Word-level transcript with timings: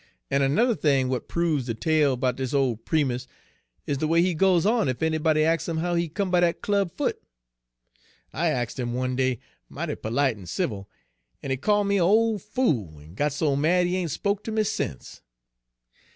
En 0.31 0.41
ernudder 0.41 0.73
thing 0.79 1.09
w'at 1.09 1.27
proves 1.27 1.67
de 1.67 1.75
tale 1.75 2.15
'bout 2.17 2.35
dis 2.35 2.55
ole 2.55 2.75
Primus 2.75 3.27
is 3.85 3.99
de 3.99 4.07
way 4.07 4.19
he 4.23 4.33
goes 4.33 4.65
on 4.65 4.89
ef 4.89 5.03
anybody 5.03 5.43
ax' 5.43 5.67
him 5.69 5.77
how 5.77 5.93
he 5.93 6.09
come 6.09 6.31
Page 6.31 6.41
129 6.41 6.41
by 6.41 6.51
dat 6.51 6.61
club 6.63 6.91
foot. 6.97 7.21
I 8.33 8.47
axed 8.47 8.79
'im 8.79 8.95
one 8.95 9.15
day, 9.15 9.37
mighty 9.69 9.93
perlite 9.93 10.37
en 10.39 10.47
civil, 10.47 10.89
en 11.43 11.51
he 11.51 11.57
call' 11.57 11.83
me 11.83 11.97
a' 11.97 12.03
ole 12.03 12.39
fool, 12.39 12.99
en 12.99 13.13
got 13.13 13.31
so 13.31 13.55
mad 13.55 13.85
he 13.85 13.95
ain' 13.97 14.07
spoke 14.09 14.43
ter 14.43 14.51
me 14.51 14.63
sence. 14.63 15.21